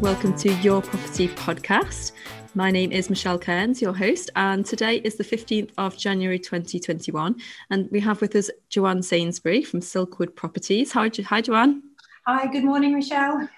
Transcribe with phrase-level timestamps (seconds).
[0.00, 2.12] welcome to Your Property Podcast.
[2.54, 7.34] My name is Michelle Kearns, your host, and today is the 15th of January 2021.
[7.70, 10.92] And we have with us Joanne Sainsbury from Silkwood Properties.
[10.92, 11.82] Hi, hi Joanne.
[12.28, 13.48] Hi, good morning, Michelle.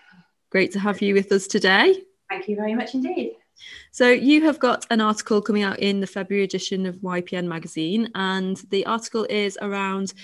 [0.51, 2.03] Great to have you with us today.
[2.31, 3.35] Thank you very much indeed.
[3.91, 8.09] So, you have got an article coming out in the February edition of YPN magazine,
[8.15, 10.15] and the article is around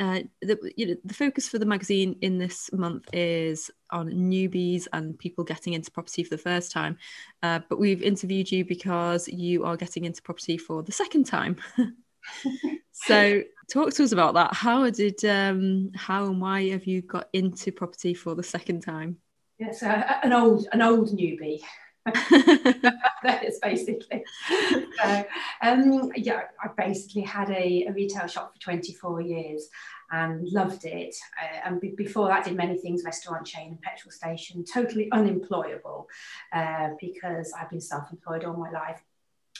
[0.00, 4.88] uh, the, you know, the focus for the magazine in this month is on newbies
[4.94, 6.96] and people getting into property for the first time.
[7.42, 11.56] Uh, but we've interviewed you because you are getting into property for the second time.
[12.92, 14.54] so talk to us about that.
[14.54, 19.18] How did um, how and why have you got into property for the second time?
[19.58, 21.60] Yes, uh, an old an old newbie.
[23.22, 24.24] that is basically.
[24.48, 25.24] So,
[25.62, 29.68] um, yeah, I basically had a, a, retail shop for 24 years
[30.10, 31.14] and loved it.
[31.40, 36.08] Uh, and be- before that, did many things restaurant chain and petrol station, totally unemployable
[36.52, 39.02] uh, because I've been self employed all my life.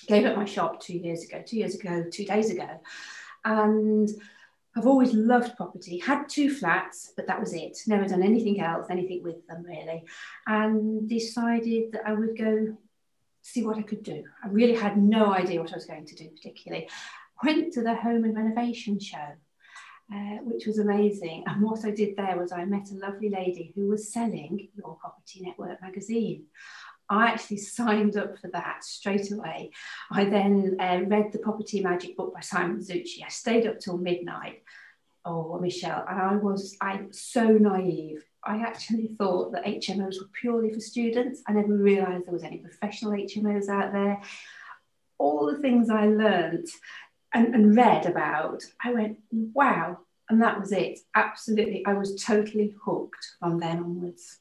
[0.06, 2.80] Gave up my shop two years ago, two years ago, two days ago.
[3.44, 4.08] And
[4.76, 7.76] I've always loved property, had two flats, but that was it.
[7.86, 10.04] Never done anything else, anything with them really.
[10.46, 12.76] And decided that I would go
[13.42, 14.22] see what I could do.
[14.44, 16.88] I really had no idea what I was going to do, particularly.
[17.42, 19.34] Went to the home and renovation show,
[20.14, 21.44] uh, which was amazing.
[21.46, 24.96] And what I did there was I met a lovely lady who was selling Your
[24.96, 26.44] Property Network magazine.
[27.10, 29.72] I actually signed up for that straight away.
[30.10, 33.24] I then uh, read the Property Magic book by Simon Zutshi.
[33.24, 34.62] I stayed up till midnight.
[35.22, 38.24] Oh, Michelle, and I was I so naive.
[38.42, 41.42] I actually thought that HMOs were purely for students.
[41.46, 44.22] I never realised there was any professional HMOs out there.
[45.18, 46.68] All the things I learned
[47.34, 49.98] and, and read about, I went, wow.
[50.30, 51.00] And that was it.
[51.14, 51.84] Absolutely.
[51.84, 54.38] I was totally hooked from then onwards.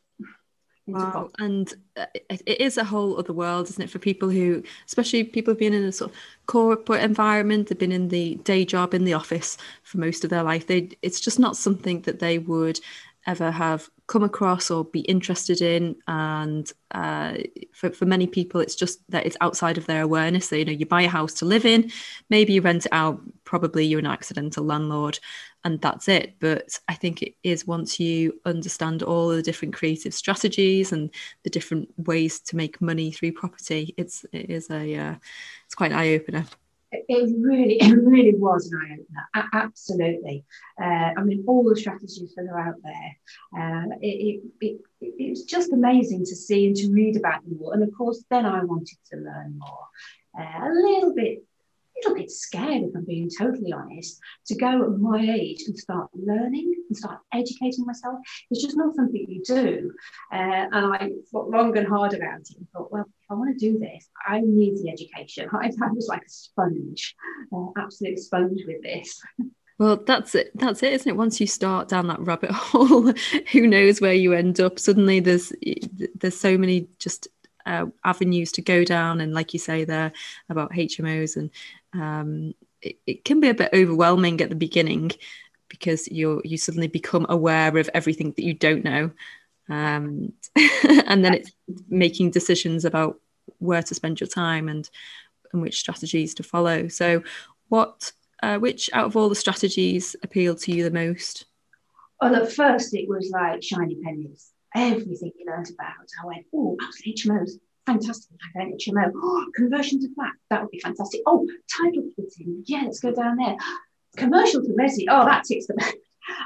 [0.94, 1.30] Wow.
[1.40, 5.54] And uh, it is a whole other world, isn't it, for people who, especially people
[5.54, 9.06] who've been in a sort of corporate environment, they've been in the day job in
[9.06, 10.68] the office for most of their life.
[10.68, 12.80] They, it's just not something that they would
[13.28, 17.36] ever have come across or be interested in and uh,
[17.74, 20.72] for, for many people it's just that it's outside of their awareness so you know
[20.72, 21.92] you buy a house to live in
[22.30, 25.20] maybe you rent it out probably you're an accidental landlord
[25.64, 30.14] and that's it but i think it is once you understand all the different creative
[30.14, 31.10] strategies and
[31.44, 35.16] the different ways to make money through property it's it is a uh,
[35.66, 36.46] it's quite an eye-opener
[36.92, 39.50] it really, it really was an eye opener.
[39.54, 40.44] Absolutely.
[40.82, 43.18] Uh, I mean, all the strategies that are out there.
[43.56, 47.60] Uh, it, it, it, it, was just amazing to see and to read about them
[47.62, 47.72] all.
[47.72, 49.88] And of course, then I wanted to learn more.
[50.40, 51.44] Uh, a little bit
[52.04, 56.10] little bit scared, if I'm being totally honest, to go at my age and start
[56.14, 58.20] learning and start educating myself.
[58.50, 59.92] It's just not something you do.
[60.32, 63.58] Uh, and I thought long and hard about it and thought, well, if I want
[63.58, 65.50] to do this, I need the education.
[65.54, 67.16] I, I was like a sponge,
[67.54, 69.22] uh, absolute sponge with this.
[69.78, 70.52] Well, that's it.
[70.56, 71.16] That's it, isn't it?
[71.16, 73.14] Once you start down that rabbit hole,
[73.52, 74.78] who knows where you end up?
[74.78, 75.54] Suddenly, there's
[76.16, 77.30] there's so many just
[77.66, 80.12] uh, avenues to go down, and like you say there
[80.50, 81.50] about HMOs and
[81.94, 85.12] um, it, it can be a bit overwhelming at the beginning
[85.68, 89.12] because you you suddenly become aware of everything that you don't know
[89.70, 90.34] um,
[91.06, 91.52] and then it's
[91.88, 93.20] making decisions about
[93.60, 94.90] where to spend your time and
[95.52, 96.88] and which strategies to follow.
[96.88, 97.24] So
[97.70, 98.12] what
[98.42, 101.46] uh, which out of all the strategies appealed to you the most?
[102.22, 104.52] Well at first it was like shiny pennies.
[104.76, 106.08] Everything you learned about.
[106.22, 107.52] I went oh hmos
[107.92, 108.38] fantastic.
[108.58, 109.12] HMO.
[109.16, 111.22] Oh, conversion to flat, that would be fantastic.
[111.26, 113.56] Oh, title splitting, yeah, let's go down there.
[114.18, 115.76] Commercial to resi, oh, that ticks the.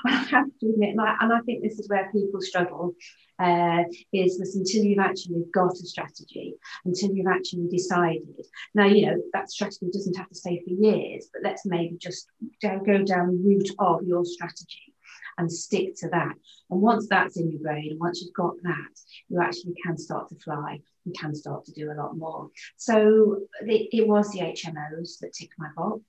[0.05, 2.93] I have to admit, and I, and I, think this is where people struggle,
[3.37, 3.83] uh,
[4.13, 6.53] is this until you've actually got a strategy,
[6.85, 8.45] until you've actually decided.
[8.73, 12.27] Now, you know, that strategy doesn't have to stay for years, but let's maybe just
[12.61, 14.93] go down the route of your strategy
[15.37, 16.33] and stick to that.
[16.69, 20.35] And once that's in your brain, once you've got that, you actually can start to
[20.35, 22.49] fly and can start to do a lot more.
[22.77, 26.01] So it, it was the HMOs that ticked my box.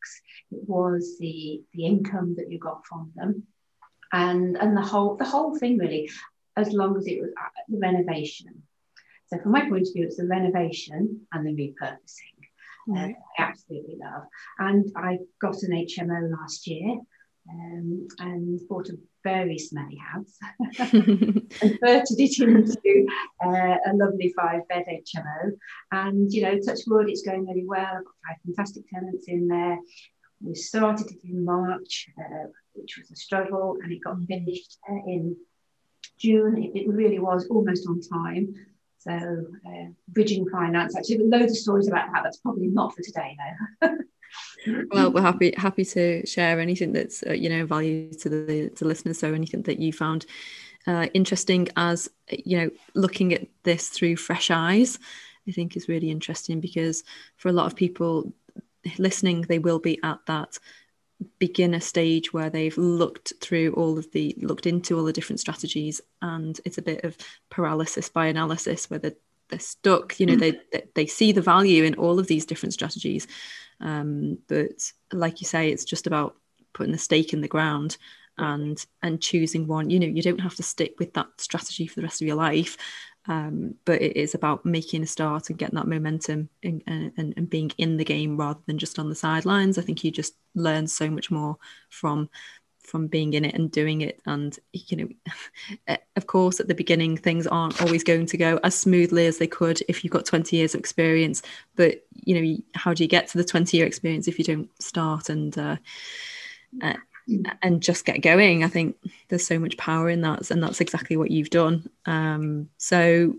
[0.50, 3.44] It was the the income that you got from them,
[4.12, 6.10] and and the whole the whole thing really,
[6.56, 8.62] as long as it was uh, the renovation.
[9.26, 12.34] So from my point of view, it's the renovation and the repurposing.
[12.88, 12.96] Mm-hmm.
[12.96, 14.24] Uh, I absolutely love.
[14.58, 16.98] And I got an HMO last year
[17.50, 20.38] um, and bought a very smelly house
[20.78, 23.06] and converted it into
[23.44, 25.52] uh, a lovely five bed HMO.
[25.90, 27.80] And, you know, touch wood, it's going really well.
[27.80, 29.78] I've got five fantastic tenants in there.
[30.40, 34.94] We started it in March, uh, which was a struggle, and it got finished uh,
[35.06, 35.36] in
[36.18, 36.62] June.
[36.62, 38.54] It, it, really was almost on time.
[38.98, 42.22] So, uh, bridging finance, actually, loads of stories about that.
[42.24, 43.36] That's probably not for today,
[43.80, 43.88] though.
[44.90, 48.84] well, we're happy happy to share anything that's uh, you know value to the to
[48.84, 49.18] listeners.
[49.18, 50.26] So anything that you found
[50.86, 54.98] uh, interesting as you know looking at this through fresh eyes,
[55.48, 57.04] I think is really interesting because
[57.36, 58.32] for a lot of people
[58.98, 60.58] listening, they will be at that
[61.38, 66.00] beginner stage where they've looked through all of the looked into all the different strategies
[66.22, 67.16] and it's a bit of
[67.50, 69.14] paralysis by analysis where they're,
[69.48, 70.58] they're stuck you know they
[70.94, 73.26] they see the value in all of these different strategies
[73.80, 76.36] um, but like you say it's just about
[76.72, 77.96] putting the stake in the ground
[78.36, 81.96] and and choosing one you know you don't have to stick with that strategy for
[81.96, 82.76] the rest of your life
[83.26, 87.48] um, but it is about making a start and getting that momentum and, and, and
[87.48, 89.78] being in the game rather than just on the sidelines.
[89.78, 91.56] I think you just learn so much more
[91.88, 92.28] from
[92.84, 95.08] from being in it and doing it and you know
[95.88, 99.38] eh, of course at the beginning things aren't always going to go as smoothly as
[99.38, 101.42] they could if you've got 20 years of experience
[101.76, 104.70] but you know how do you get to the 20 year experience if you don't
[104.80, 105.76] start and uh,
[106.82, 106.94] uh,
[107.62, 108.64] and just get going.
[108.64, 108.96] I think
[109.28, 111.88] there's so much power in that, and that's exactly what you've done.
[112.06, 113.36] Um, so,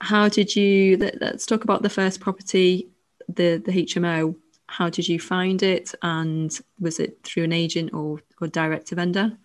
[0.00, 0.96] how did you?
[0.96, 2.88] Let, us talk about the first property,
[3.28, 4.36] the the HMO.
[4.68, 8.94] How did you find it, and was it through an agent or or direct to
[8.94, 9.36] vendor?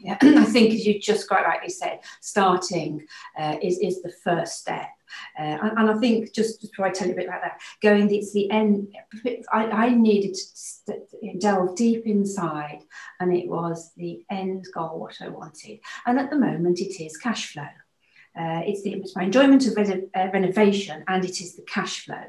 [0.00, 0.40] Yeah, yeah.
[0.40, 3.06] I think as you just quite rightly said, starting
[3.38, 4.88] uh, is is the first step.
[5.38, 8.12] Uh, and, and, I think just before I tell you a bit about that, going
[8.14, 8.94] it's the end.
[9.52, 10.34] I, I needed
[10.86, 12.80] to delve deep inside,
[13.20, 15.80] and it was the end goal what I wanted.
[16.06, 17.68] And at the moment, it is cash flow.
[18.34, 22.24] Uh, it's, my enjoyment of re- uh, renovation and it is the cash flow.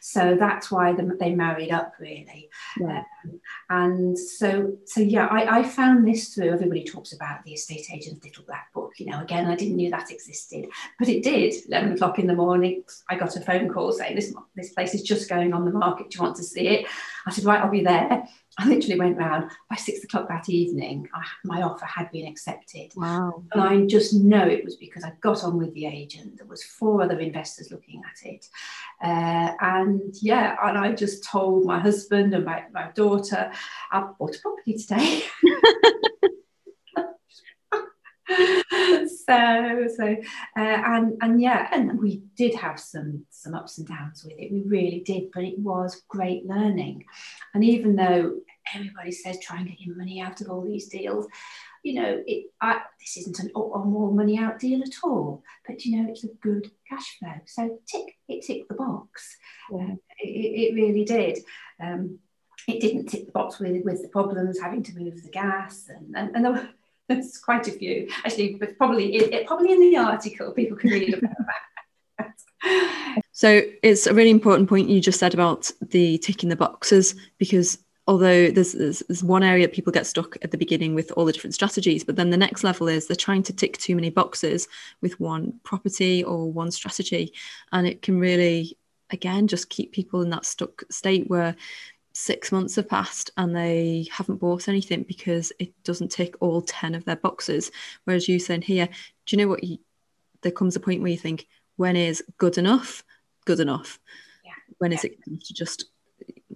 [0.00, 2.48] So that's why the, they married up really.
[2.78, 3.02] Yeah.
[3.24, 7.86] Um, and so, so yeah, I, I, found this through, everybody talks about the estate
[7.92, 10.66] agent's little black book, you know, again, I didn't know that existed,
[10.96, 11.54] but it did.
[11.66, 15.02] 11 o'clock in the morning, I got a phone call saying this, this place is
[15.02, 16.10] just going on the market.
[16.10, 16.86] Do you want to see it?
[17.28, 18.26] I said, right, I'll be there.
[18.58, 21.08] I literally went round by six o'clock that evening.
[21.14, 22.92] I, my offer had been accepted.
[22.96, 23.44] Wow.
[23.52, 26.38] And I just know it was because I got on with the agent.
[26.38, 28.46] There was four other investors looking at it.
[29.02, 33.52] Uh, and yeah, and I just told my husband and my, my daughter,
[33.92, 35.24] I bought a property today.
[38.28, 40.16] so so
[40.56, 44.52] uh, and and yeah and we did have some some ups and downs with it.
[44.52, 47.04] We really did but it was great learning.
[47.54, 48.36] And even though
[48.74, 51.26] everybody says try and get your money out of all these deals
[51.82, 55.96] you know it I, this isn't an more money out deal at all but you
[55.96, 57.34] know it's a good cash flow.
[57.46, 59.36] So tick it ticked the box.
[59.70, 59.78] Yeah.
[59.78, 61.38] uh, it, it, really did.
[61.80, 62.18] Um,
[62.66, 66.14] it didn't tick the box with, with the problems having to move the gas and,
[66.16, 66.70] and, and there,
[67.08, 70.90] there's quite a few actually, but probably it, it, probably in the article people can
[70.90, 71.30] read about
[72.18, 73.22] that.
[73.32, 77.78] so it's a really important point you just said about the ticking the boxes because
[78.06, 81.32] although there's, there's, there's, one area people get stuck at the beginning with all the
[81.32, 84.66] different strategies but then the next level is they're trying to tick too many boxes
[85.00, 87.32] with one property or one strategy
[87.72, 88.76] and it can really
[89.10, 91.54] again just keep people in that stuck state where
[92.18, 96.96] six months have passed and they haven't bought anything because it doesn't tick all 10
[96.96, 97.70] of their boxes.
[98.04, 99.62] Whereas you saying here, do you know what?
[99.62, 99.78] You,
[100.42, 101.46] there comes a point where you think,
[101.76, 103.04] when is good enough?
[103.44, 104.00] Good enough.
[104.44, 104.50] Yeah.
[104.78, 105.10] When is yeah.
[105.12, 105.84] it to just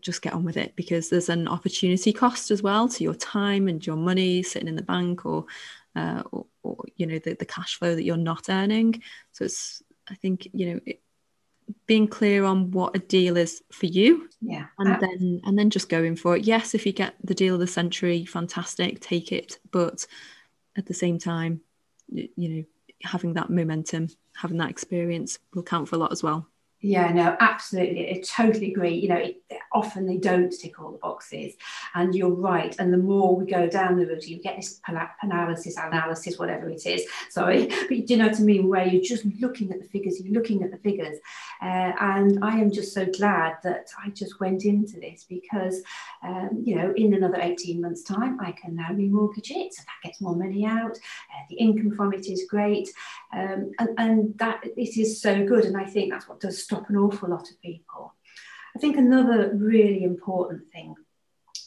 [0.00, 3.68] just get on with it because there's an opportunity cost as well to your time
[3.68, 5.46] and your money sitting in the bank or
[5.94, 9.00] uh, or, or, you know the, the cash flow that you're not earning
[9.30, 11.00] so it's i think you know it,
[11.86, 14.28] being clear on what a deal is for you.
[14.40, 16.44] Yeah and then and then just going for it.
[16.44, 19.58] Yes if you get the deal of the century fantastic take it.
[19.70, 20.06] But
[20.76, 21.60] at the same time
[22.08, 22.64] you know
[23.02, 26.46] having that momentum having that experience will count for a lot as well
[26.84, 28.10] yeah, no, absolutely.
[28.10, 28.96] I totally agree.
[28.96, 29.40] You know, it,
[29.72, 31.54] often they don't tick all the boxes,
[31.94, 32.74] and you're right.
[32.80, 34.80] And the more we go down the route, you get this
[35.22, 37.04] analysis, analysis, whatever it is.
[37.30, 38.66] Sorry, but you know what I mean?
[38.66, 41.18] Where you're just looking at the figures, you're looking at the figures,
[41.62, 45.82] uh, and I am just so glad that I just went into this because,
[46.24, 50.08] um, you know, in another 18 months' time, I can now remortgage it, so that
[50.08, 50.96] gets more money out.
[50.96, 52.88] Uh, the income from it is great,
[53.32, 55.64] um, and, and that it is so good.
[55.64, 58.14] And I think that's what does stop an awful lot of people.
[58.74, 60.94] I think another really important thing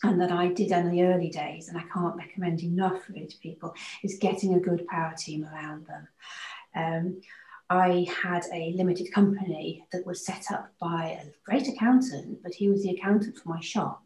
[0.04, 3.38] and that I did in the early days, and I can't recommend enough really to
[3.38, 6.08] people, is getting a good power team around them.
[6.76, 7.22] Um,
[7.70, 12.70] I had a limited company that was set up by a great accountant, but he
[12.70, 14.04] was the accountant for my shop.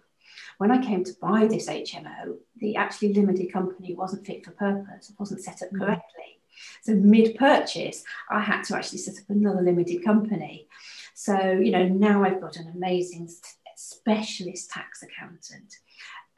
[0.58, 5.10] When I came to buy this HMO, the actually limited company wasn't fit for purpose,
[5.10, 5.80] it wasn't set up mm.
[5.80, 6.39] correctly.
[6.84, 10.68] So mid purchase, I had to actually set up another limited company.
[11.14, 13.30] So, you know, now I've got an amazing
[13.76, 15.80] specialist tax accountant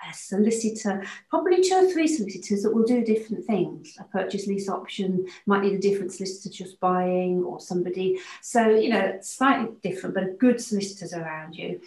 [0.09, 3.95] a solicitor, probably two or three solicitors that will do different things.
[3.99, 8.19] A purchase lease option might need a different solicitor just buying or somebody.
[8.41, 11.81] So, you know, slightly different, but good solicitors around you.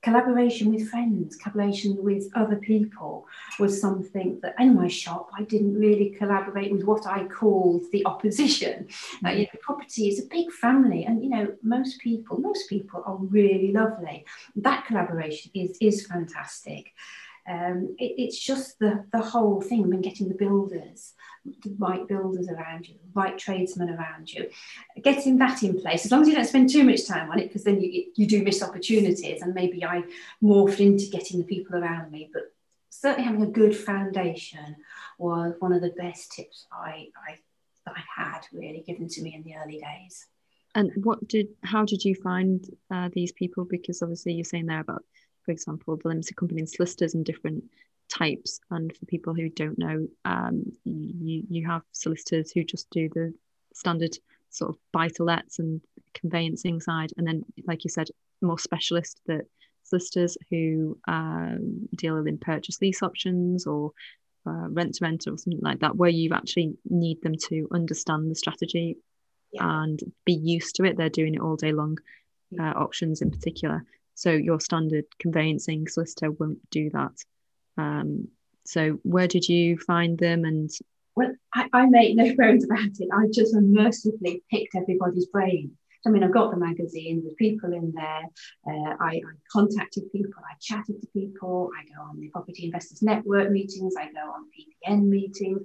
[0.00, 3.26] Collaboration with friends, collaboration with other people
[3.58, 8.06] was something that in my shop I didn't really collaborate with what I called the
[8.06, 8.88] opposition.
[9.24, 13.02] Uh, you know, property is a big family, and you know most people, most people
[13.04, 14.24] are really lovely.
[14.54, 16.92] That collaboration is is fantastic.
[17.48, 21.14] Um, it, it's just the, the whole thing, mean, getting the builders,
[21.62, 24.48] the right builders around you, the right tradesmen around you,
[25.02, 27.48] getting that in place, as long as you don't spend too much time on it,
[27.48, 29.42] because then you, you do miss opportunities.
[29.42, 30.04] And maybe I
[30.42, 32.52] morphed into getting the people around me, but
[32.90, 34.76] certainly having a good foundation
[35.18, 37.38] was one of the best tips I, I,
[37.86, 40.26] I had really given to me in the early days.
[40.74, 43.64] And what did, how did you find uh, these people?
[43.64, 45.02] Because obviously you're saying there about
[45.48, 47.64] for example, the limited company solicitors and different
[48.08, 48.60] types.
[48.70, 53.34] And for people who don't know, um, you, you have solicitors who just do the
[53.74, 54.16] standard
[54.50, 55.80] sort of buy to lets and
[56.14, 57.12] conveyancing side.
[57.16, 58.08] And then, like you said,
[58.40, 59.46] more specialist that
[59.84, 63.92] solicitors who um, deal in purchase lease options or
[64.46, 68.30] uh, rent to rent or something like that, where you actually need them to understand
[68.30, 68.96] the strategy
[69.52, 69.82] yeah.
[69.82, 70.96] and be used to it.
[70.96, 71.98] They're doing it all day long,
[72.58, 73.84] uh, options in particular.
[74.14, 77.12] So your standard conveyancing solicitor won't do that.
[77.78, 78.28] Um,
[78.66, 80.70] so where did you find them and
[81.16, 83.08] well, I, I make no bones about it.
[83.12, 85.72] I just unmercifully picked everybody's brain.
[86.06, 88.22] I mean, I've got the magazine, there's people in there.
[88.66, 89.20] Uh, I, I,
[89.50, 94.04] contacted people, I chatted to people, I go on the Property Investors Network meetings, I
[94.12, 95.60] go on PPN meetings,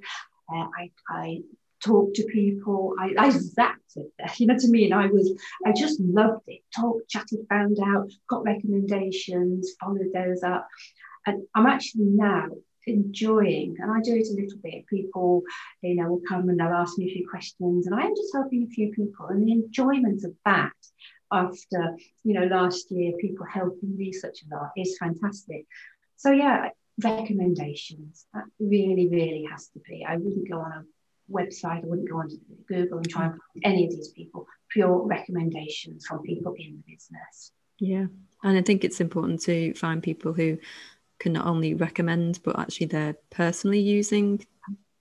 [0.52, 1.42] uh, I, I
[1.84, 2.96] talk to people.
[3.00, 4.94] I, I zapped it you know what I mean?
[4.94, 5.34] I was,
[5.66, 6.62] I just loved it.
[6.76, 10.68] Talked, chatted, found out, got recommendations, followed those up.
[11.26, 12.48] And I'm actually now
[12.86, 14.86] enjoying, and I do it a little bit.
[14.88, 15.44] People,
[15.82, 18.34] you know, will come and they'll ask me a few questions, and I am just
[18.34, 19.28] helping a few people.
[19.28, 20.74] And the enjoyment of that
[21.32, 25.66] after, you know, last year, people helping me such a lot is fantastic.
[26.18, 26.70] So, yeah,
[27.02, 28.26] recommendations.
[28.34, 30.06] That really, really has to be.
[30.08, 30.84] I wouldn't go on a
[31.32, 32.38] website, I wouldn't go onto
[32.68, 34.46] Google and try and find any of these people.
[34.70, 37.52] Pure recommendations from people in the business.
[37.80, 38.06] Yeah.
[38.44, 40.58] And I think it's important to find people who
[41.20, 44.46] can not only recommend, but actually they're personally using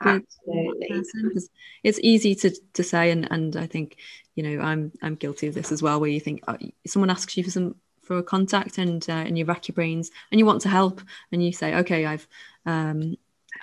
[0.04, 1.49] Absolutely.
[1.85, 3.97] It's easy to, to say, and, and I think,
[4.35, 7.37] you know, I'm I'm guilty of this as well, where you think oh, someone asks
[7.37, 10.47] you for some for a contact and uh, and you rack your brains and you
[10.47, 11.00] want to help
[11.31, 12.26] and you say, okay, I've
[12.66, 13.16] um,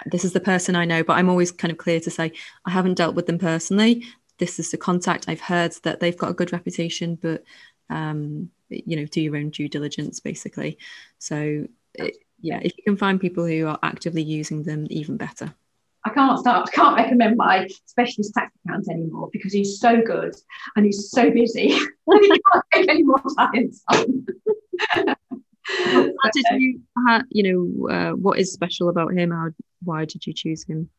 [0.06, 2.32] this is the person I know, but I'm always kind of clear to say
[2.66, 4.06] I haven't dealt with them personally.
[4.38, 5.26] This is the contact.
[5.28, 7.44] I've heard that they've got a good reputation, but
[7.90, 10.78] um, you know, do your own due diligence, basically.
[11.18, 15.54] So, it, yeah, if you can find people who are actively using them, even better.
[16.06, 20.34] I can't start, I can't recommend my specialist tax account anymore because he's so good
[20.76, 21.72] and he's so busy
[22.08, 24.26] and he can't take any more clients on.
[24.90, 29.32] how did you, how, you know, uh, what is special about him?
[29.32, 29.50] How,
[29.84, 30.90] why did you choose him?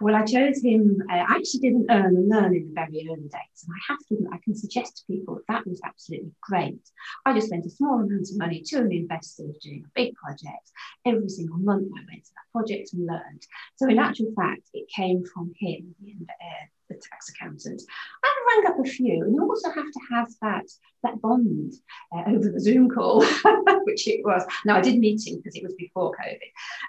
[0.00, 1.02] Well, I chose him.
[1.10, 3.98] Uh, I actually didn't earn and learn in the very early days, and I have
[4.08, 4.28] to.
[4.32, 6.80] I can suggest to people that, that was absolutely great.
[7.26, 10.70] I just spent a small amount of money to an investor doing a big project.
[11.04, 13.42] Every single month, I went to that project and learned.
[13.76, 17.82] So, in actual fact, it came from him, the, uh, the tax accountant.
[18.24, 20.66] I rang up a few, and you also have to have that
[21.02, 21.74] that bond
[22.12, 23.24] uh, over the Zoom call,
[23.84, 24.44] which it was.
[24.64, 26.38] Now I did meet him because it was before COVID,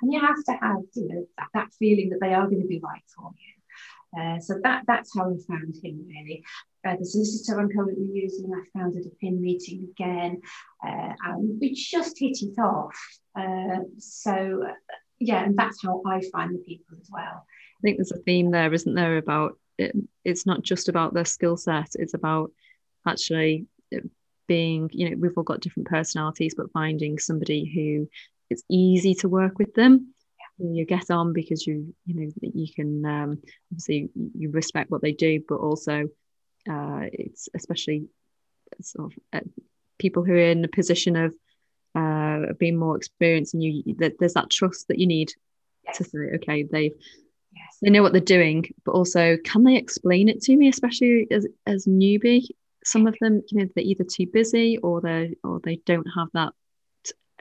[0.02, 2.68] and you have to have you know that, that feeling that they are going to
[2.68, 3.54] be right for you.
[4.20, 6.44] Uh, so that that's how I found him really.
[6.88, 10.42] Uh, the solicitor I'm currently using, I found at a PIN meeting again,
[10.86, 12.96] uh, and we just hit it off.
[13.36, 14.64] Uh, so
[15.20, 17.46] yeah, and that's how I find the people as well.
[17.80, 21.26] I think there's a theme there, isn't there, about it, it's not just about their
[21.26, 22.52] skill set it's about
[23.08, 23.66] actually
[24.48, 28.10] being you know we've all got different personalities but finding somebody who
[28.50, 30.14] it's easy to work with them
[30.58, 35.14] you get on because you you know you can um, obviously you respect what they
[35.14, 36.10] do but also
[36.70, 38.08] uh, it's especially
[38.82, 39.46] sort of uh,
[39.98, 41.34] people who are in a position of
[41.96, 45.32] uh, being more experienced and you that there's that trust that you need
[45.86, 45.98] yes.
[45.98, 46.94] to say okay they've.
[47.82, 51.48] They know what they're doing but also can they explain it to me especially as
[51.66, 52.46] as newbie
[52.84, 56.28] some of them you know they're either too busy or they or they don't have
[56.34, 56.54] that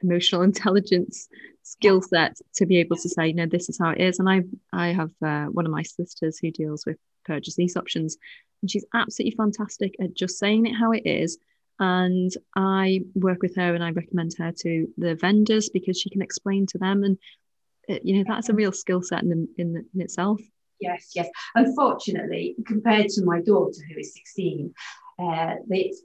[0.03, 1.29] emotional intelligence
[1.63, 4.41] skill set to be able to say no this is how it is and i
[4.73, 6.97] i have uh, one of my sisters who deals with
[7.29, 8.17] purchase lease options.
[8.63, 11.39] And she's absolutely fantastic at just saying it how it is.
[11.79, 16.23] And I work with her and I recommend her to the vendors because she can
[16.23, 17.05] explain to them.
[17.05, 17.19] And,
[17.89, 20.41] you know, that's a real skill set in, the, in, the, in itself.
[20.81, 21.29] Yes, yes.
[21.55, 24.73] Unfortunately, compared to my daughter, who is 16,
[25.19, 25.55] uh,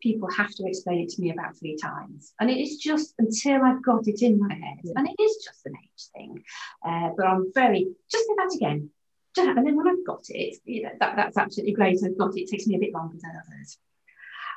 [0.01, 2.33] people have to explain it to me about three times.
[2.39, 4.79] And it is just until I've got it in my head.
[4.95, 6.43] And it is just an age thing.
[6.83, 8.89] Uh, but I'm very, just say that again.
[9.37, 11.99] And then when I've got it, you know, that, that's absolutely great.
[12.03, 12.41] I've got it.
[12.41, 13.77] It takes me a bit longer than others.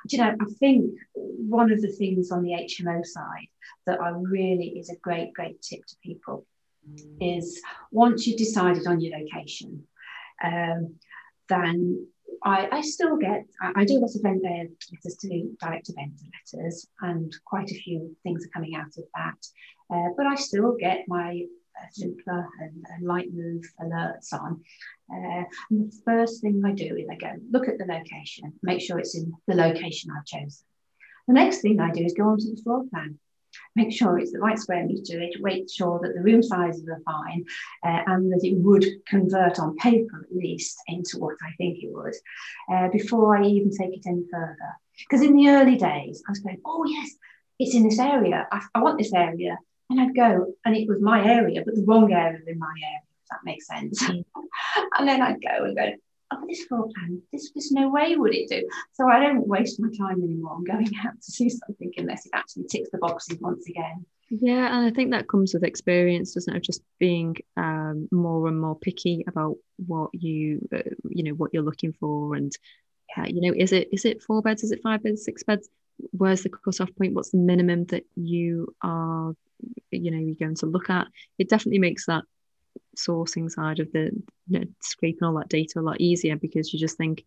[0.07, 3.49] Do you know, I think one of the things on the HMO side
[3.87, 6.47] that I really is a great, great tip to people
[7.21, 9.85] is once you've decided on your location,
[10.43, 10.95] um,
[11.49, 12.07] then
[12.43, 16.25] I, I, still get, I, I do lots of vendor letters to direct vendor
[16.55, 19.47] letters, and quite a few things are coming out of that.
[19.95, 21.43] Uh, but I still get my
[21.79, 24.61] uh, Zoopla and, and Rightmove alerts on.
[25.13, 28.81] Uh, and the first thing I do is I go look at the location, make
[28.81, 30.65] sure it's in the location I've chosen.
[31.29, 33.19] The next thing I do is go onto the floor plan
[33.75, 37.45] make sure it's the right square meterage, make sure that the room sizes are fine,
[37.85, 41.91] uh, and that it would convert on paper at least into what I think it
[41.93, 42.15] would,
[42.73, 44.77] uh, before I even take it any further.
[44.99, 47.11] Because in the early days, I was going, oh yes,
[47.59, 48.47] it's in this area.
[48.51, 49.59] I, I want this area.
[49.89, 53.01] And I'd go, and it was my area, but the wrong area in my area,
[53.23, 54.03] if that makes sense.
[54.03, 54.25] Mm.
[54.99, 55.93] and then I'd go and go,
[56.49, 58.67] this floor plan, this was no way would it do.
[58.93, 62.33] So I don't waste my time anymore on going out to see something unless it
[62.35, 64.05] actually ticks the boxes once again.
[64.29, 66.57] Yeah, and I think that comes with experience, doesn't it?
[66.57, 71.55] Of just being um, more and more picky about what you, uh, you know, what
[71.55, 72.53] you're looking for, and
[73.17, 74.65] uh, you know, is it is it four beds?
[74.65, 75.25] Is it five beds?
[75.25, 75.69] Six beds?
[76.11, 77.15] Where's the cut-off point?
[77.15, 79.35] What's the minimum that you are,
[79.91, 81.07] you know, you're going to look at?
[81.39, 82.25] It definitely makes that
[82.97, 84.11] sourcing side of the
[84.49, 87.25] you know, scraping all that data a lot easier because you just think,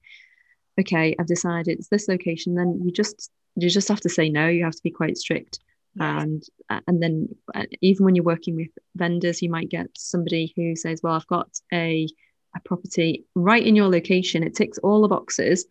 [0.80, 2.56] okay, I've decided it's this location.
[2.56, 4.47] Then you just you just have to say no.
[4.47, 5.60] You have to be quite strict.
[6.00, 6.43] And
[6.88, 11.02] and then uh, even when you're working with vendors, you might get somebody who says,
[11.04, 12.08] "Well, I've got a
[12.56, 14.43] a property right in your location.
[14.43, 15.65] It ticks all the boxes."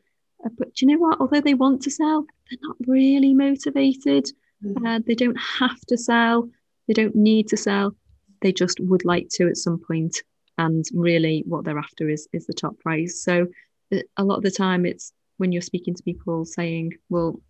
[0.45, 1.21] Uh, but you know what?
[1.21, 4.27] Although they want to sell, they're not really motivated.
[4.63, 4.87] Mm-hmm.
[4.87, 6.51] Uh, they don't have to sell.
[6.89, 7.95] They don't need to sell
[8.41, 10.23] they just would like to at some point
[10.59, 13.47] and really what they're after is is the top price so
[13.93, 17.41] uh, a lot of the time it's when you're speaking to people saying well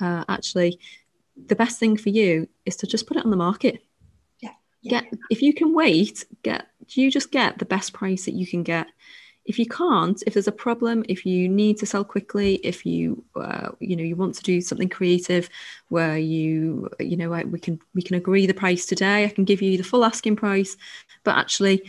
[0.00, 0.78] uh, actually
[1.46, 3.82] the best thing for you is to just put it on the market.
[4.40, 4.50] Yeah,
[4.82, 5.00] yeah.
[5.02, 8.62] get if you can wait get you just get the best price that you can
[8.62, 8.88] get
[9.44, 13.24] if you can't if there's a problem if you need to sell quickly if you
[13.36, 15.48] uh, you know you want to do something creative
[15.88, 19.62] where you you know we can we can agree the price today i can give
[19.62, 20.76] you the full asking price
[21.24, 21.82] but actually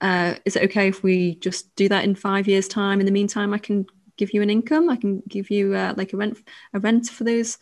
[0.00, 3.00] uh, is it okay if we just do that in five years time?
[3.00, 6.12] In the meantime i can give you an income i can give you uh, like
[6.12, 6.38] a rent
[6.74, 7.58] a rent for those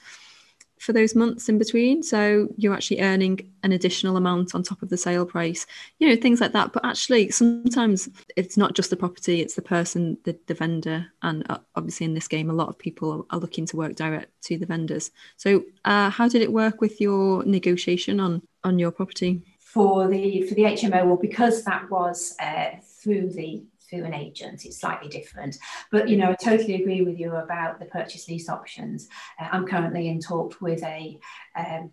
[0.79, 2.03] for those months in between.
[2.03, 5.67] So you're actually earning an additional amount on top of the sale price,
[5.99, 6.73] you know, things like that.
[6.73, 11.07] But actually, sometimes it's not just the property, it's the person, the, the vendor.
[11.23, 14.31] And uh, obviously, in this game, a lot of people are looking to work direct
[14.43, 15.11] to the vendors.
[15.37, 19.43] So, uh, how did it work with your negotiation on, on your property?
[19.59, 24.65] For the for the HMO, well, because that was uh, through the through an agent.
[24.65, 25.57] It's slightly different.
[25.91, 29.09] But, you know, I totally agree with you about the purchase lease options.
[29.41, 31.19] Uh, I'm currently in talks with a,
[31.57, 31.93] um,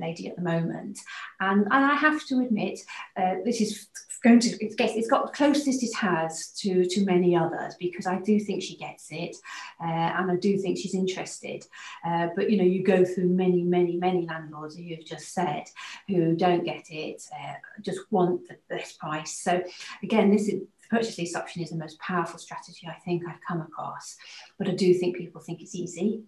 [0.00, 0.98] lady at the moment.
[1.38, 2.80] And, and I have to admit,
[3.16, 3.88] uh, this is
[4.26, 8.18] going to it's, it's got the closest it has to to many others because I
[8.20, 9.36] do think she gets it
[9.80, 11.64] uh, and I do think she's interested
[12.04, 15.64] uh, but you know you go through many many many landlords who you've just said
[16.08, 19.62] who don't get it uh, just want the best price so
[20.02, 23.60] again this is purchase lease option is the most powerful strategy I think I've come
[23.60, 24.16] across.
[24.58, 26.22] But I do think people think it's easy,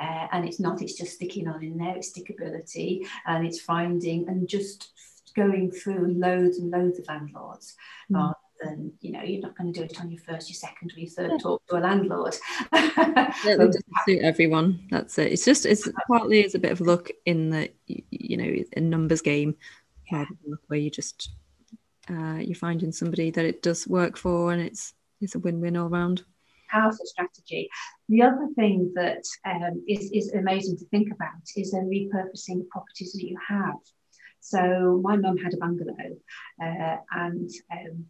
[0.00, 0.82] uh, and it's not.
[0.82, 1.96] It's just sticking on in there.
[1.96, 4.92] It's stickability, and it's finding and just
[5.34, 7.74] going through loads and loads of landlords.
[8.10, 8.16] Mm.
[8.16, 10.92] Rather than you know, you're not going to do it on your first, your second,
[10.96, 11.38] or your third yeah.
[11.38, 12.36] talk to a landlord.
[12.72, 14.86] it doesn't suit everyone.
[14.90, 15.32] That's it.
[15.32, 19.22] It's just it's partly it's a bit of luck in the you know a numbers
[19.22, 19.56] game,
[20.10, 20.24] yeah.
[20.68, 21.30] where you just
[22.10, 25.88] uh, you're finding somebody that it does work for and it's it's a win-win all
[25.88, 26.24] round.
[26.70, 27.70] Powerful strategy.
[28.08, 33.12] The other thing that um, is is amazing to think about is then repurposing properties
[33.12, 33.76] that you have.
[34.40, 36.18] So my mum had a bungalow
[36.62, 38.06] uh, and um,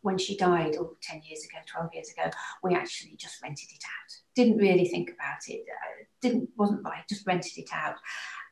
[0.00, 2.30] when she died oh, 10 years ago 12 years ago
[2.62, 4.12] we actually just rented it out.
[4.34, 5.64] Didn't really think about it.
[5.68, 7.96] Uh, didn't wasn't right just rented it out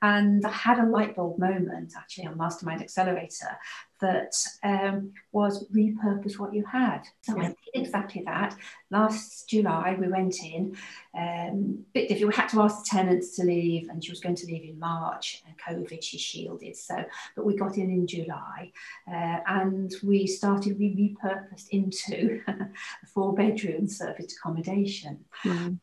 [0.03, 3.59] And I had a light bulb moment actually on Mastermind Accelerator
[4.01, 7.03] that um, was repurpose what you had.
[7.23, 8.55] So I did exactly that.
[8.91, 10.77] Last July, we went in,
[11.17, 12.29] um, bit different.
[12.29, 14.79] We had to ask the tenants to leave, and she was going to leave in
[14.79, 15.43] March.
[15.47, 16.77] And COVID, she shielded.
[16.77, 17.05] So,
[17.35, 18.73] but we got in in July,
[19.11, 20.79] uh, and we started.
[20.79, 25.25] We repurposed into a four-bedroom service accommodation.
[25.45, 25.79] Mm.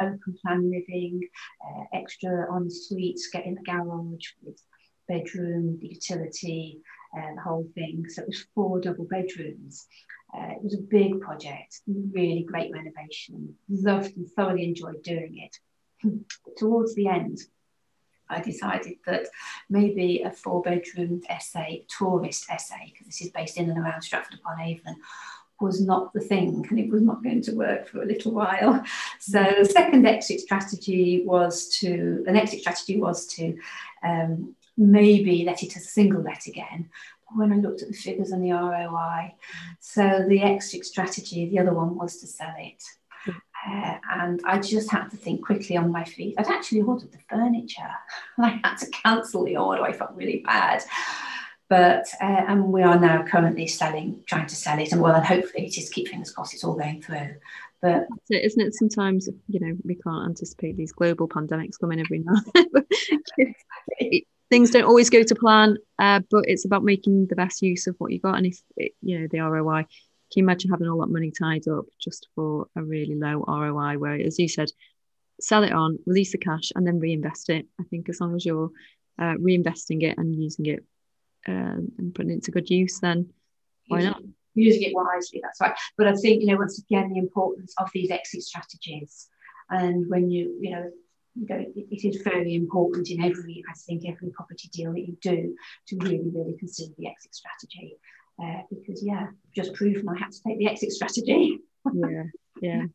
[0.00, 1.20] Open plan living,
[1.64, 4.60] uh, extra en suites, getting the garage with
[5.08, 6.80] bedroom, the utility,
[7.16, 8.06] uh, the whole thing.
[8.08, 9.86] So it was four double bedrooms.
[10.34, 13.54] Uh, it was a big project, really great renovation.
[13.68, 15.58] Loved and thoroughly enjoyed doing it.
[16.58, 17.38] Towards the end,
[18.28, 19.26] I decided that
[19.68, 24.40] maybe a four bedroom SA, tourist SA, because this is based in and around Stratford
[24.40, 24.96] upon Avon,
[25.60, 28.82] was not the thing and it was not going to work for a little while.
[29.20, 33.56] So the second exit strategy was to, an exit strategy was to
[34.02, 36.90] um, maybe let it as a single let again.
[37.28, 39.34] But when I looked at the figures and the ROI,
[39.80, 42.82] so the exit strategy, the other one was to sell it.
[43.66, 46.34] Uh, and I just had to think quickly on my feet.
[46.36, 47.82] I'd actually ordered the furniture.
[48.36, 49.82] And I had to cancel the order.
[49.82, 50.82] I felt really bad.
[51.74, 55.26] But uh, and we are now currently selling, trying to sell it, and well, and
[55.26, 57.34] hopefully, just keep fingers crossed, it's all going through.
[57.82, 58.74] But it, isn't it?
[58.74, 62.36] Sometimes you know we can't anticipate these global pandemics coming every now.
[64.50, 67.96] things don't always go to plan, uh, but it's about making the best use of
[67.98, 68.36] what you got.
[68.36, 69.86] And if it, you know the ROI, can
[70.36, 73.98] you imagine having all that money tied up just for a really low ROI?
[73.98, 74.68] Where, as you said,
[75.40, 77.66] sell it on, release the cash, and then reinvest it.
[77.80, 78.70] I think as long as you're
[79.18, 80.84] uh, reinvesting it and using it
[81.48, 83.30] uh, and putting it to good use, then
[83.88, 84.22] why not?
[84.54, 85.74] Using it wisely, that's right.
[85.98, 89.28] But I think you know once again the importance of these exit strategies,
[89.70, 90.90] and when you you know
[91.34, 95.00] you know, it, it is very important in every, I think, every property deal that
[95.00, 95.54] you do
[95.88, 97.96] to really, really consider the exit strategy.
[98.42, 101.58] Uh, because yeah, just proven I had to take the exit strategy.
[101.92, 102.22] yeah,
[102.60, 102.82] yeah.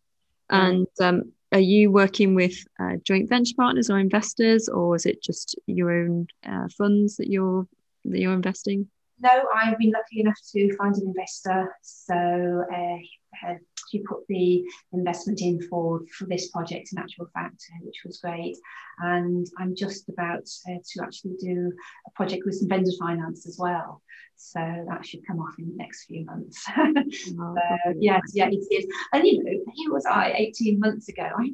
[0.51, 5.21] And um, are you working with uh, joint venture partners or investors, or is it
[5.21, 7.67] just your own uh, funds that you're
[8.09, 8.87] that you're investing?
[9.21, 11.75] No, I've been lucky enough to find an investor.
[11.81, 12.97] So uh,
[13.89, 18.19] she put the investment in for, for this project in actual fact, uh, which was
[18.19, 18.57] great.
[18.99, 21.71] And I'm just about uh, to actually do
[22.07, 24.01] a project with some vendor finance as well.
[24.35, 26.65] So that should come off in the next few months.
[27.41, 28.85] Oh, uh, yes, yeah, it is.
[29.13, 31.29] And you know, here was I 18 months ago.
[31.37, 31.51] I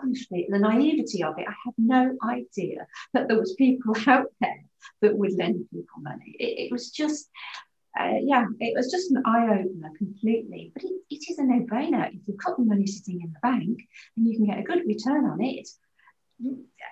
[0.00, 4.64] honestly, the naivety of it, I had no idea that there was people out there
[5.02, 6.36] that would lend people money.
[6.38, 7.28] It, it was just,
[7.98, 10.72] uh, yeah, it was just an eye opener completely.
[10.74, 12.08] But it, it is a no brainer.
[12.08, 13.80] If you've got the money sitting in the bank
[14.16, 15.68] and you can get a good return on it,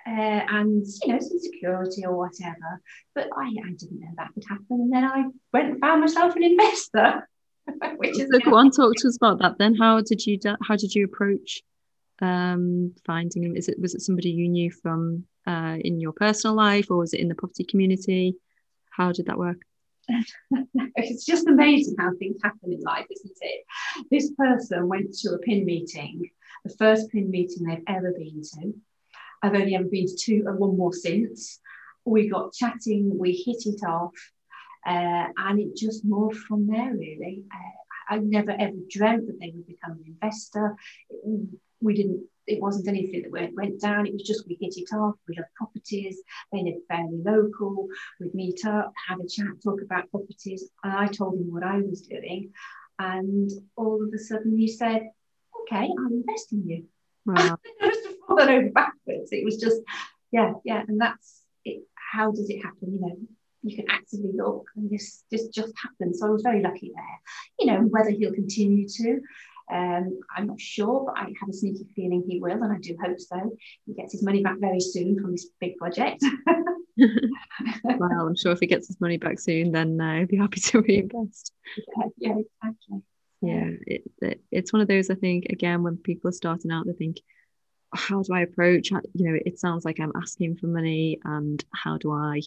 [0.07, 2.81] uh, and you know some security or whatever.
[3.13, 6.35] But I, I didn't know that would happen, and then I went and found myself
[6.35, 7.27] an investor.
[7.97, 9.57] which is so go on, talk to us about that.
[9.57, 11.63] Then, how did you how did you approach
[12.21, 13.55] um, finding him?
[13.55, 17.13] Is it was it somebody you knew from uh, in your personal life, or was
[17.13, 18.35] it in the property community?
[18.89, 19.61] How did that work?
[20.95, 23.65] it's just amazing how things happen in life, isn't it?
[24.11, 26.29] This person went to a PIN meeting,
[26.63, 28.73] the first PIN meeting they've ever been to.
[29.41, 31.59] I've only ever been to two and one more since.
[32.05, 34.13] We got chatting, we hit it off,
[34.85, 37.43] uh, and it just morphed from there, really.
[37.51, 40.75] Uh, I never ever dreamt that they would become an investor.
[41.81, 44.05] We didn't it wasn't anything that went, went down.
[44.05, 45.15] It was just we hit it off.
[45.27, 46.21] We love properties.
[46.51, 47.87] They live fairly local.
[48.19, 50.69] We'd meet up, have a chat, talk about properties.
[50.83, 52.51] And I told him what I was doing.
[52.99, 55.09] And all of a sudden he said,
[55.61, 56.85] okay, I'll invest in you.
[57.27, 57.57] Wow.
[57.81, 59.31] just fallen over backwards.
[59.31, 59.81] It was just,
[60.31, 60.83] yeah, yeah.
[60.87, 61.81] And that's it.
[61.95, 62.93] How does it happen?
[62.93, 63.17] You know,
[63.63, 66.15] you can actively look and this this just happened.
[66.15, 67.19] So I was very lucky there.
[67.59, 69.21] You know, whether he'll continue to,
[69.71, 72.95] um, I'm not sure, but I have a sneaky feeling he will, and I do
[73.03, 73.55] hope so.
[73.85, 76.23] He gets his money back very soon from this big project.
[76.97, 80.59] well, I'm sure if he gets his money back soon, then uh, he'll be happy
[80.59, 81.51] to reinvest.
[81.77, 83.01] Yeah, yeah exactly.
[83.41, 86.85] Yeah, it, it, it's one of those, I think, again, when people are starting out,
[86.85, 87.17] they think,
[87.93, 88.91] how do I approach?
[88.91, 92.41] You know, it sounds like I'm asking for money, and how do I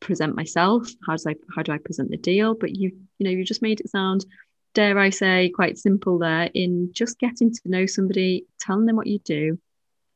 [0.00, 0.88] present myself?
[1.06, 2.54] How do I how do I present the deal?
[2.54, 4.26] But you, you know, you just made it sound
[4.74, 9.06] dare I say, quite simple there in just getting to know somebody, telling them what
[9.06, 9.58] you do.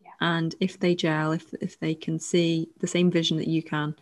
[0.01, 0.11] Yeah.
[0.21, 3.95] And if they gel, if, if they can see the same vision that you can,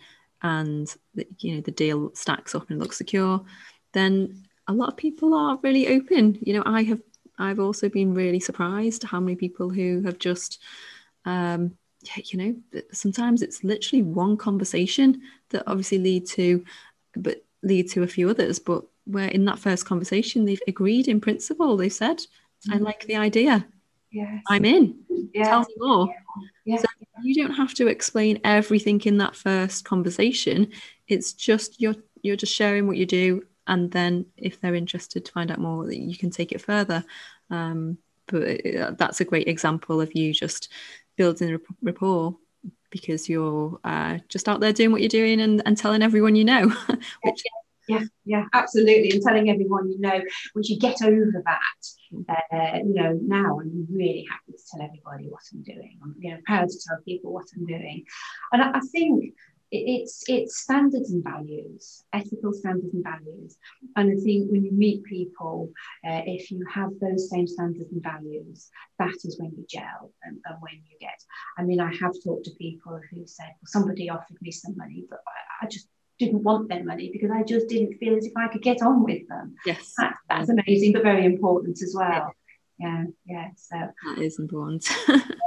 [0.43, 3.45] and the, you know the deal stacks up and looks secure,
[3.93, 6.39] then a lot of people are really open.
[6.41, 7.01] You know, I have
[7.39, 10.61] I've also been really surprised how many people who have just
[11.25, 16.65] um, yeah, you know, sometimes it's literally one conversation that obviously lead to,
[17.15, 18.59] but lead to a few others.
[18.59, 22.23] But where in that first conversation they've agreed in principle, they said,
[22.71, 22.85] "I mm-hmm.
[22.85, 23.67] like the idea.
[24.11, 24.43] Yes.
[24.49, 24.99] I'm in.
[25.33, 25.49] Yes.
[25.49, 26.15] Tell me more."
[26.65, 26.79] Yeah.
[26.79, 26.87] So
[27.23, 30.69] you don't have to explain everything in that first conversation.
[31.09, 35.33] It's just you're you're just sharing what you do, and then if they're interested to
[35.33, 37.05] find out more, you can take it further.
[37.51, 40.71] Um, but uh, that's a great example of you just
[41.17, 42.37] building rapport
[42.91, 46.45] because you're uh, just out there doing what you're doing and, and telling everyone you
[46.45, 46.69] know.
[47.23, 47.43] which,
[47.89, 49.11] yeah, yeah, absolutely.
[49.11, 50.23] And telling everyone you know,
[50.55, 55.29] once you get over that, uh, you know, now I'm really happy to tell everybody
[55.29, 55.99] what I'm doing.
[56.03, 58.05] I'm you know, proud to tell people what I'm doing.
[58.53, 59.35] And I, I think
[59.73, 63.57] it's it's standards and values, ethical standards and values.
[63.97, 65.71] And I think when you meet people,
[66.07, 68.69] uh, if you have those same standards and values,
[68.99, 71.19] that is when you gel and, and, when you get.
[71.57, 75.05] I mean, I have talked to people who said, "Well, somebody offered me some money,
[75.09, 75.89] but I, I just
[76.25, 79.05] didn't want their money because I just didn't feel as if I could get on
[79.05, 82.35] with them." Yes, that, that's amazing, but very important as well.
[82.79, 83.49] Yeah, yeah.
[83.57, 84.89] So that is important.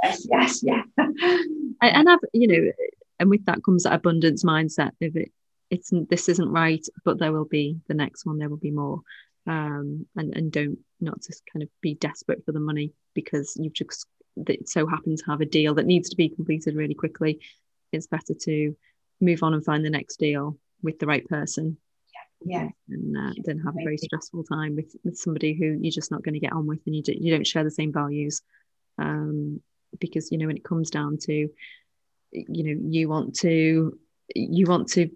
[0.02, 0.82] yes, yes, yeah.
[0.98, 2.72] and I've, you know,
[3.18, 5.32] and with that comes that abundance mindset of it
[5.70, 9.00] it's this isn't right but there will be the next one there will be more
[9.46, 13.72] um, and and don't not just kind of be desperate for the money because you've
[13.72, 14.06] just
[14.64, 17.40] so happens to have a deal that needs to be completed really quickly
[17.92, 18.76] it's better to
[19.20, 21.78] move on and find the next deal with the right person.
[22.44, 22.68] Yeah, yeah.
[22.88, 26.22] and uh, then have a very stressful time with, with somebody who you're just not
[26.22, 28.42] going to get on with and you, do, you don't share the same values.
[28.98, 29.60] Um,
[30.00, 31.48] because you know when it comes down to
[32.32, 33.98] you know you want to
[34.34, 35.10] you want to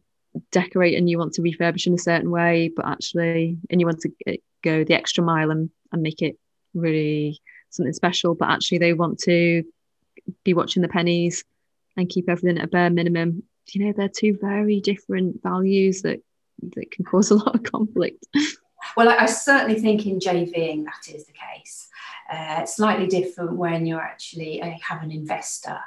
[0.52, 4.00] decorate and you want to refurbish in a certain way but actually and you want
[4.00, 6.38] to go the extra mile and, and make it
[6.74, 9.64] really something special but actually they want to
[10.44, 11.44] be watching the pennies
[11.96, 13.42] and keep everything at a bare minimum
[13.74, 16.20] you know they're two very different values that
[16.74, 18.26] that can cause a lot of conflict.
[18.96, 21.88] Well i, I certainly think in jving that is the case.
[22.30, 25.78] Uh, slightly different when you're actually uh, have an investor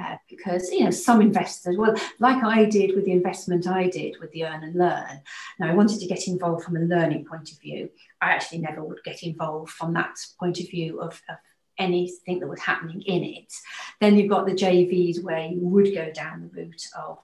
[0.00, 4.16] uh, because you know some investors well like i did with the investment i did
[4.18, 5.20] with the earn and learn.
[5.58, 7.90] Now i wanted to get involved from a learning point of view.
[8.20, 11.36] I actually never would get involved from that point of view of, of
[11.78, 13.52] anything that was happening in it
[14.00, 17.18] then you've got the jvs where you would go down the route of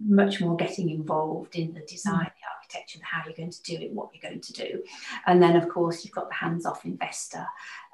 [0.00, 3.92] much more getting involved in the design, the architecture, how you're going to do it,
[3.92, 4.82] what you're going to do.
[5.26, 7.46] And then, of course, you've got the hands off investor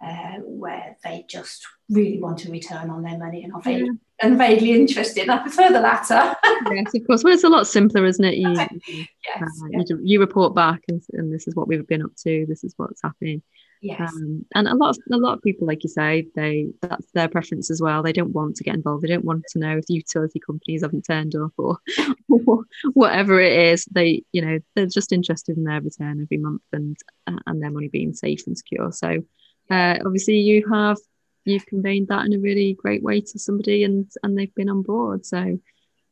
[0.04, 3.92] uh, where they just really want a return on their money and are vague, yeah.
[4.20, 5.28] and vaguely interested.
[5.28, 6.34] I prefer the latter.
[6.74, 7.22] yes, of course.
[7.22, 8.36] Well, it's a lot simpler, isn't it?
[8.36, 8.50] You,
[8.88, 9.08] yes,
[9.42, 9.84] uh, yes.
[9.88, 12.74] You, you, report back, and, and this is what we've been up to, this is
[12.76, 13.42] what's happening.
[13.82, 14.12] Yes.
[14.14, 17.28] Um, and a lot of a lot of people, like you say, they that's their
[17.28, 18.00] preference as well.
[18.00, 19.02] They don't want to get involved.
[19.02, 21.78] They don't want to know if the utility companies haven't turned up or,
[22.46, 23.84] or whatever it is.
[23.86, 27.72] They, you know, they're just interested in their return every month and uh, and their
[27.72, 28.92] money being safe and secure.
[28.92, 29.24] So
[29.68, 30.98] uh, obviously, you have
[31.44, 34.82] you've conveyed that in a really great way to somebody, and and they've been on
[34.82, 35.26] board.
[35.26, 35.58] So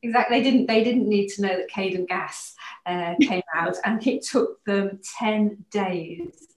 [0.02, 2.52] exactly, they didn't they didn't need to know that Cadent Gas
[2.84, 6.49] uh, came out, and it took them ten days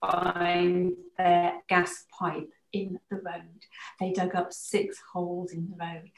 [0.00, 3.64] find their gas pipe in the road.
[4.00, 6.10] They dug up six holes in the road.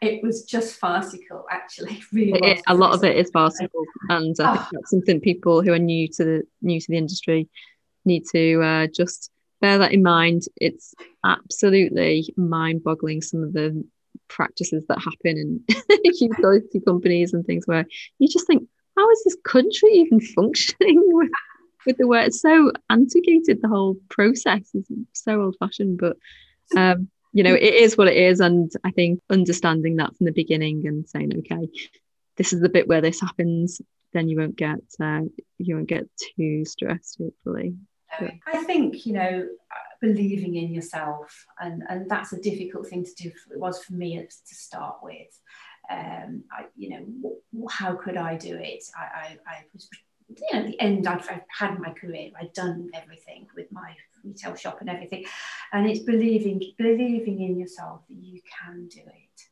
[0.00, 2.02] It was just farcical, actually.
[2.12, 4.68] Really, a lot of it is farcical, and I think ah.
[4.72, 7.48] that's something people who are new to the new to the industry
[8.04, 10.42] need to uh, just bear that in mind.
[10.56, 13.84] It's absolutely mind-boggling some of the
[14.28, 15.64] practices that happen in
[16.20, 17.86] utility companies and things where
[18.18, 21.02] you just think, how is this country even functioning
[21.86, 22.26] with the word.
[22.26, 23.60] It's so antiquated.
[23.62, 26.16] The whole process is so old fashioned, but
[26.76, 28.40] um, you know, it is what it is.
[28.40, 31.68] And I think understanding that from the beginning and saying, okay,
[32.36, 33.80] this is the bit where this happens,
[34.12, 35.20] then you won't get uh,
[35.58, 37.18] you won't get too stressed.
[37.20, 37.74] Hopefully,
[38.46, 39.48] I think you know
[40.00, 43.28] believing in yourself, and and that's a difficult thing to do.
[43.28, 45.38] It was for me to start with.
[45.90, 48.84] Um, I, you know, how could I do it?
[48.94, 49.88] I, I, I was
[50.28, 54.54] you know, at the end, I'd had my career, I'd done everything with my retail
[54.54, 55.24] shop and everything,
[55.72, 59.42] and it's believing believing in yourself that you can do it.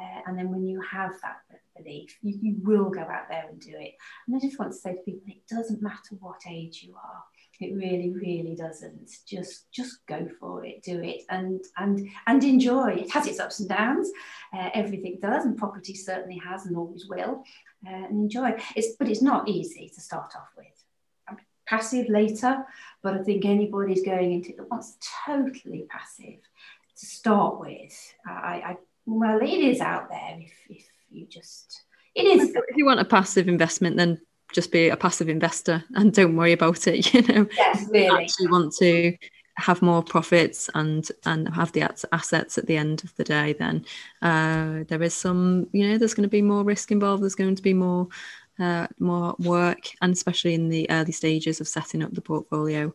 [0.00, 1.42] Uh, and then when you have that
[1.76, 3.92] belief, you, you will go out there and do it.
[4.26, 7.24] And I just want to say to people, it doesn't matter what age you are.
[7.62, 9.10] It really, really doesn't.
[9.26, 12.90] Just, just go for it, do it, and and and enjoy.
[12.92, 14.10] It has its ups and downs.
[14.52, 17.44] Uh, everything does, and property certainly has, and always will.
[17.86, 18.54] Uh, and enjoy.
[18.76, 20.66] It's but it's not easy to start off with.
[21.28, 22.64] I'm passive later,
[23.02, 24.96] but I think anybody's going into that wants
[25.26, 26.40] totally passive
[26.98, 28.14] to start with.
[28.26, 31.82] I, I Well, it is out there if, if you just,
[32.14, 32.50] it is.
[32.50, 34.20] If you want a passive investment, then
[34.52, 36.92] just be a passive investor and don't worry about it.
[37.14, 38.24] You know, yes, really.
[38.24, 39.16] If you want to
[39.56, 43.84] have more profits and and have the assets at the end of the day, then
[44.22, 47.22] uh, there is some, you know, there's going to be more risk involved.
[47.22, 48.08] There's going to be more
[48.58, 52.94] uh, more work, and especially in the early stages of setting up the portfolio,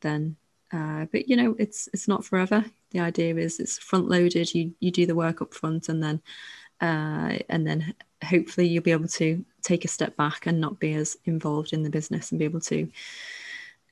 [0.00, 0.36] then.
[0.70, 2.64] Uh, but you know, it's it's not forever.
[2.90, 4.54] The idea is it's front loaded.
[4.54, 6.22] You you do the work up front, and then
[6.80, 10.94] uh, and then hopefully you'll be able to take a step back and not be
[10.94, 12.88] as involved in the business and be able to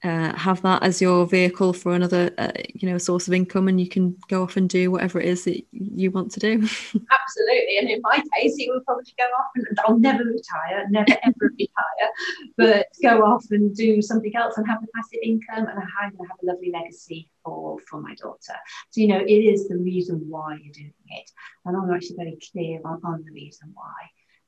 [0.04, 3.80] uh, have that as your vehicle for another uh, you know source of income and
[3.80, 6.52] you can go off and do whatever it is that you want to do.
[6.60, 7.78] Absolutely.
[7.78, 11.52] And in my case it will probably go off and i'll never retire never ever
[11.58, 12.10] retire
[12.56, 16.28] but go off and do something else and have a passive income and i'm going
[16.28, 18.56] to have a lovely legacy for for my daughter.
[18.90, 21.30] So you know it is the reason why you're doing it.
[21.64, 23.94] And i'm actually very clear on, on the reason why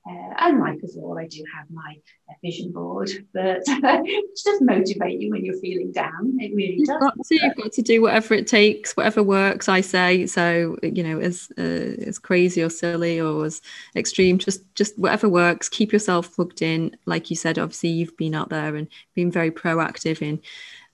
[0.08, 1.96] uh, and like us all, I do have my
[2.30, 6.36] uh, vision board, but it does motivate you when you're feeling down.
[6.38, 7.00] It really you've does.
[7.00, 9.68] Got to, you've got to do whatever it takes, whatever works.
[9.68, 10.76] I say so.
[10.82, 13.60] You know, as uh, as crazy or silly or as
[13.96, 15.68] extreme, just just whatever works.
[15.68, 16.96] Keep yourself plugged in.
[17.04, 20.40] Like you said, obviously you've been out there and been very proactive in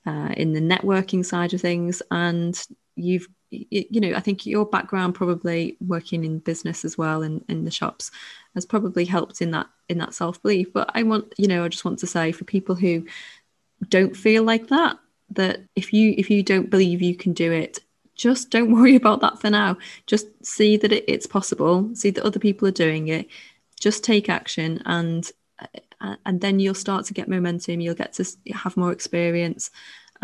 [0.06, 2.60] uh, in the networking side of things, and
[2.96, 3.28] you've
[3.70, 7.70] you know, I think your background probably working in business as well and in, the
[7.70, 8.10] shops
[8.54, 10.72] has probably helped in that in that self belief.
[10.72, 13.06] But I want, you know, I just want to say for people who
[13.88, 14.98] don't feel like that,
[15.30, 17.80] that if you if you don't believe you can do it,
[18.14, 19.76] just don't worry about that for now.
[20.06, 21.90] Just see that it, it's possible.
[21.94, 23.28] See that other people are doing it.
[23.80, 25.30] Just take action, and
[26.04, 27.80] uh, and then you'll start to get momentum.
[27.80, 29.70] You'll get to have more experience,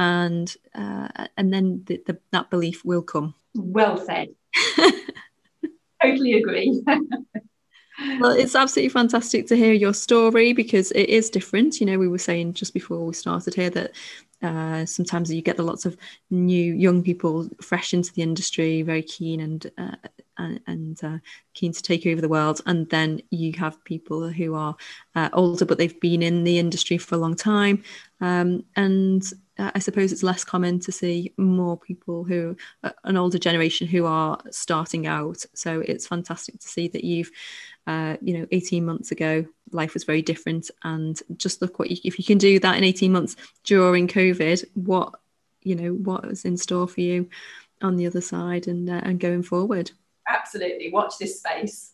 [0.01, 3.35] and uh, and then the, the, that belief will come.
[3.55, 4.29] Well said.
[6.03, 6.83] totally agree.
[8.19, 11.81] well, it's absolutely fantastic to hear your story because it is different.
[11.81, 13.93] You know, we were saying just before we started here that
[14.43, 15.99] uh, sometimes you get the lots of
[16.31, 19.97] new young people fresh into the industry, very keen and uh,
[20.67, 21.19] and, uh,
[21.53, 24.75] keen to take over the world, and then you have people who are
[25.15, 27.83] uh, older but they've been in the industry for a long time,
[28.23, 29.31] um, and
[29.75, 34.07] I suppose it's less common to see more people who, uh, an older generation who
[34.07, 35.45] are starting out.
[35.55, 37.31] So it's fantastic to see that you've,
[37.87, 40.71] uh, you know, 18 months ago, life was very different.
[40.85, 44.65] And just look what you, if you can do that in 18 months during COVID,
[44.75, 45.15] what,
[45.63, 47.29] you know, what is in store for you
[47.83, 49.91] on the other side and, uh, and going forward.
[50.29, 50.91] Absolutely.
[50.91, 51.93] Watch this space.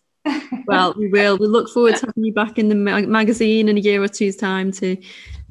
[0.66, 1.36] Well, we will.
[1.38, 4.36] We look forward to having you back in the magazine in a year or two's
[4.36, 4.96] time to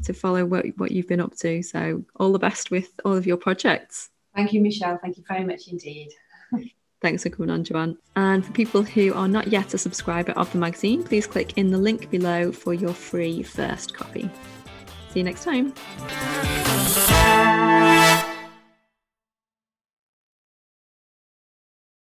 [0.04, 1.64] to follow what, what you've been up to.
[1.64, 4.10] So all the best with all of your projects.
[4.36, 5.00] Thank you, Michelle.
[5.02, 6.10] Thank you very much indeed.
[7.02, 7.98] Thanks for coming on, Joanne.
[8.16, 11.72] And for people who are not yet a subscriber of the magazine, please click in
[11.72, 14.30] the link below for your free first copy.
[15.10, 15.74] See you next time.